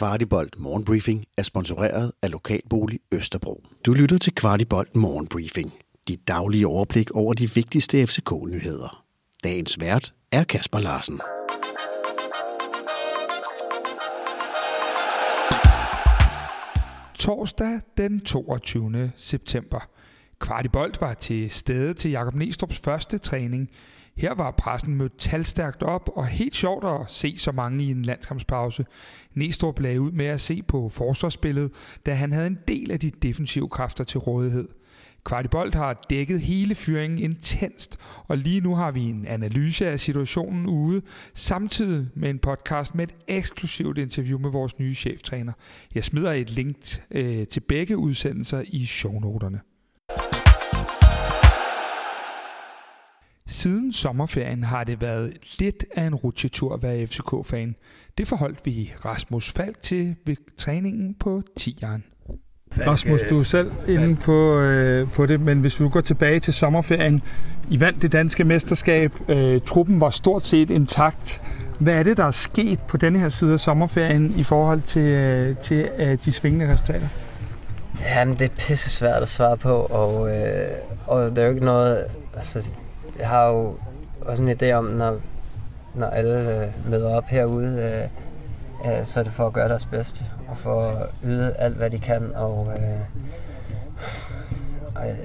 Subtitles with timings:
[0.00, 3.64] Kvartibolt Morgenbriefing er sponsoreret af Lokalbolig Østerbro.
[3.86, 5.72] Du lytter til Kvartibolt Morgenbriefing.
[6.08, 9.04] Dit daglige overblik over de vigtigste FCK-nyheder.
[9.44, 11.20] Dagens vært er Kasper Larsen.
[17.14, 19.12] Torsdag den 22.
[19.16, 19.80] september.
[20.38, 23.70] Kvartibolt var til stede til Jakob Nestrup's første træning.
[24.16, 28.02] Her var pressen mødt talstærkt op, og helt sjovt at se så mange i en
[28.02, 28.86] landskampspause.
[29.34, 31.70] Næstrup lagde ud med at se på forsvarsspillet,
[32.06, 34.68] da han havde en del af de defensive kræfter til rådighed.
[35.24, 40.66] Kvartibolt har dækket hele fyringen intenst, og lige nu har vi en analyse af situationen
[40.66, 41.02] ude,
[41.34, 45.52] samtidig med en podcast med et eksklusivt interview med vores nye cheftræner.
[45.94, 46.76] Jeg smider et link
[47.10, 49.60] øh, til begge udsendelser i shownoterne.
[53.50, 57.76] Siden sommerferien har det været lidt af en rutsjetur at være FCK-fan.
[58.18, 62.00] Det forholdt vi Rasmus Falk til ved træningen på 10'eren.
[62.86, 66.54] Rasmus, du er selv inde på, øh, på det, men hvis vi går tilbage til
[66.54, 67.22] sommerferien.
[67.70, 69.12] I vandt det danske mesterskab.
[69.28, 71.42] Øh, truppen var stort set intakt.
[71.80, 75.02] Hvad er det, der er sket på denne her side af sommerferien i forhold til,
[75.02, 77.08] øh, til øh, de svingende resultater?
[78.04, 80.68] Jamen, det er pisse svært at svare på, og, øh,
[81.06, 82.04] og det er jo ikke noget...
[82.36, 82.70] Altså,
[83.20, 83.74] jeg har jo
[84.20, 85.16] også en idé om, når,
[85.94, 88.08] når alle øh, møder op herude,
[88.84, 91.76] øh, øh, så er det for at gøre deres bedste, og for at yde alt,
[91.76, 93.00] hvad de kan, og, øh,
[94.94, 95.16] og jeg,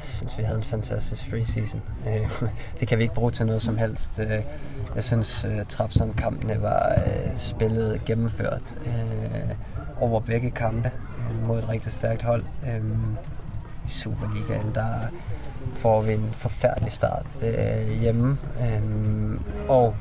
[0.00, 1.82] synes, vi havde en fantastisk preseason.
[2.08, 2.30] Øh,
[2.80, 4.20] det kan vi ikke bruge til noget som helst.
[4.20, 4.42] Øh,
[4.94, 9.54] jeg synes, øh, Trapson-kampene var øh, spillet gennemført øh,
[10.00, 10.90] over begge kampe
[11.30, 12.44] øh, mod et rigtig stærkt hold.
[12.66, 12.84] Øh,
[13.88, 14.92] i Superligaen, der
[15.74, 18.38] får vi en forfærdelig start øh, hjemme.
[18.60, 19.96] Øh, og,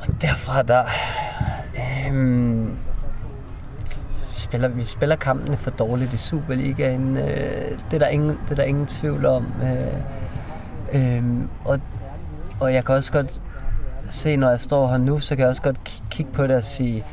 [0.00, 0.84] og derfra der...
[1.76, 2.68] Øh,
[4.30, 7.16] spiller, vi spiller kampene for dårligt i Superligaen.
[7.16, 9.52] Øh, det, er der ingen, det er der ingen tvivl om.
[9.62, 9.94] Øh,
[10.92, 11.24] øh,
[11.64, 11.80] og,
[12.60, 13.42] og jeg kan også godt
[14.08, 16.64] se, når jeg står her nu, så kan jeg også godt kigge på det og
[16.64, 17.04] sige,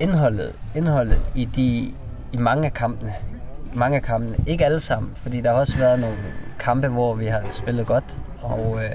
[0.00, 1.92] indholdet, indholdet i, de,
[2.32, 3.14] i mange af kampene,
[3.74, 6.16] mange af kampene, ikke alle sammen, fordi der har også været nogle
[6.58, 8.90] kampe, hvor vi har spillet godt og, øh,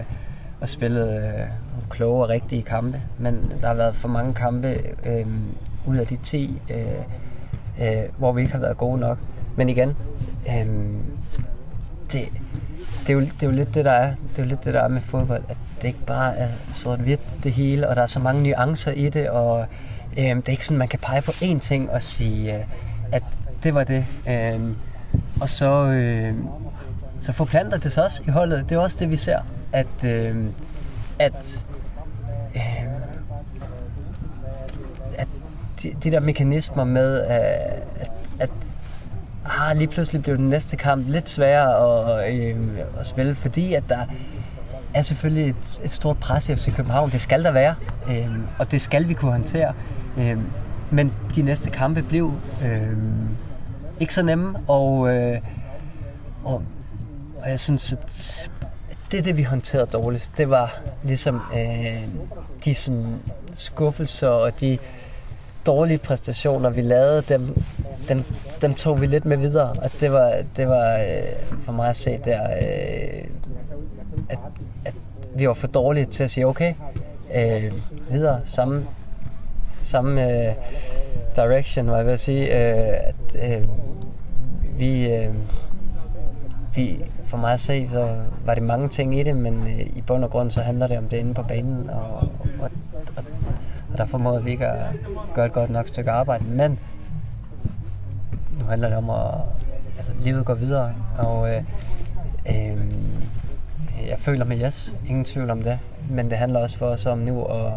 [0.61, 1.47] og spillet øh,
[1.89, 4.67] kloge og rigtige kampe, men der har været for mange kampe
[5.05, 5.25] øh,
[5.87, 6.77] ud af de 10, øh,
[7.81, 9.17] øh, hvor vi ikke har været gode nok.
[9.55, 9.95] Men igen,
[10.47, 10.65] øh,
[12.11, 12.29] det,
[13.01, 14.07] det, er jo, det er jo lidt det, der er.
[14.07, 17.43] Det er jo lidt det, der er med fodbold, at det ikke bare er sort-hvidt
[17.43, 19.65] det hele, og der er så mange nuancer i det, og
[20.17, 22.63] øh, det er ikke sådan, man kan pege på én ting og sige, øh,
[23.11, 23.23] at
[23.63, 24.05] det var det.
[24.29, 24.59] Øh,
[25.41, 26.33] og så, øh,
[27.19, 28.69] så forplanter det sig også i holdet.
[28.69, 29.39] Det er også det, vi ser,
[29.73, 30.45] at, øh,
[31.19, 31.63] at,
[32.55, 32.61] øh,
[35.17, 35.27] at
[35.83, 37.27] de, de der mekanismer med, øh,
[37.99, 38.49] at, at
[39.45, 42.57] ah, lige pludselig blev den næste kamp lidt sværere at, øh,
[42.99, 44.05] at spille, fordi at der
[44.93, 47.09] er selvfølgelig et, et stort pres i FC København.
[47.09, 47.75] Det skal der være,
[48.09, 49.73] øh, og det skal vi kunne håndtere.
[50.17, 50.37] Øh,
[50.91, 52.33] men de næste kampe blev
[52.65, 52.97] øh,
[53.99, 55.39] ikke så nemme, og, øh,
[56.43, 56.63] og,
[57.41, 58.49] og jeg synes, at
[59.11, 62.03] det, det vi håndterede dårligst, det var ligesom øh,
[62.65, 63.15] de sådan,
[63.53, 64.77] skuffelser og de
[65.65, 67.63] dårlige præstationer, vi lavede, dem,
[68.09, 68.23] dem,
[68.61, 69.69] dem tog vi lidt med videre.
[69.69, 73.23] Og det var, det var øh, for mig at se der, øh,
[74.29, 74.39] at,
[74.85, 74.93] at
[75.35, 76.73] vi var for dårlige til at sige, okay,
[77.35, 77.73] øh,
[78.09, 78.85] videre, samme,
[79.83, 80.53] samme øh,
[81.35, 83.67] direction, var jeg ved at sige, øh, at øh,
[84.77, 85.33] vi, øh,
[86.75, 90.03] vi, for mig at se, så var det mange ting i det, men øh, i
[90.07, 92.29] bund og grund så handler det om det inde på banen, og, og,
[92.59, 92.69] og,
[93.91, 94.85] og der formåede vi ikke at
[95.33, 96.79] gøre et godt nok stykke arbejde, men
[98.59, 99.31] nu handler det om at
[99.97, 101.63] altså, livet går videre, og øh,
[102.49, 102.77] øh,
[104.07, 105.79] jeg føler med yes, ingen tvivl om det,
[106.09, 107.73] men det handler også for os om nu at,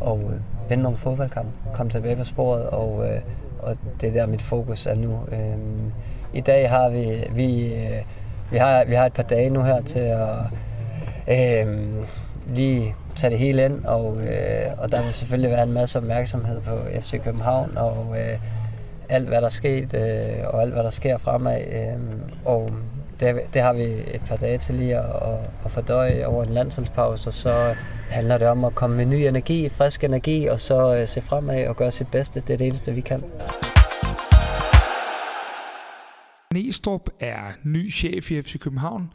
[0.00, 0.32] og
[0.70, 3.20] vinde nogle fodboldkampe, komme tilbage på sporet, og, øh,
[3.58, 5.20] og det er der mit fokus er nu.
[5.32, 5.58] Øh,
[6.32, 8.02] I dag har vi, vi, øh,
[8.50, 10.28] vi, har, vi har et par dage nu her til at
[11.28, 11.78] øh,
[12.54, 16.60] lige tage det hele ind, og, øh, og der vil selvfølgelig være en masse opmærksomhed
[16.60, 18.38] på FC København, og øh,
[19.08, 21.60] alt hvad der er sket, øh, og alt hvad der sker fremad.
[21.72, 22.00] Øh,
[22.44, 22.70] og
[23.20, 26.50] det, det har vi et par dage til lige at, at, at fordøje over en
[26.50, 27.74] landsholdspause, og så
[28.10, 31.66] handler det om at komme med ny energi, frisk energi, og så øh, se fremad
[31.66, 32.40] og gøre sit bedste.
[32.40, 33.22] Det er det eneste, vi kan.
[36.54, 39.12] Næstrup er ny chef i FC København.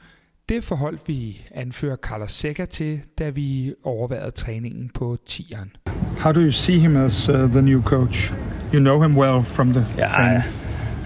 [0.49, 5.71] Det forholdt vi anfører Carlos Seca til, da vi overvejede træningen på tieren.
[6.19, 8.33] How do you see him as uh, the new coach?
[8.73, 10.43] You know him well from the yeah, training.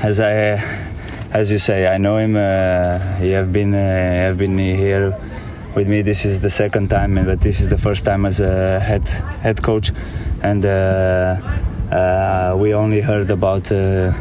[0.03, 0.88] I, as I
[1.31, 2.35] as you say, I know him.
[2.35, 5.15] Uh, he have been uh, have been here
[5.75, 6.01] with me.
[6.01, 9.61] This is the second time, but this is the first time as a head head
[9.61, 9.91] coach,
[10.41, 11.39] and uh,
[11.91, 14.11] uh, we only heard about uh,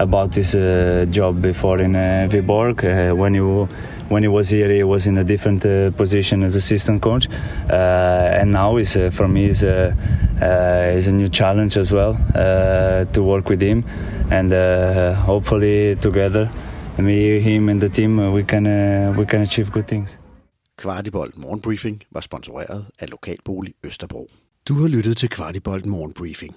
[0.00, 2.84] about this uh, job before in uh, Viborg.
[2.84, 3.40] Uh, when he
[4.08, 7.28] when he was here, he was in a different uh, position as assistant coach,
[7.70, 9.96] uh, and now is uh, for me is a
[10.42, 13.84] uh, is a new challenge as well uh, to work with him,
[14.30, 16.48] and uh, hopefully together,
[16.98, 20.18] me, him, and the team, uh, we can uh, we can achieve good things.
[20.76, 24.28] Kvartibolt Morgenbriefing var sponsoreret af Lokalbolig Østerbro.
[24.68, 26.56] Du har lyttet til Kvartibolt Morgenbriefing.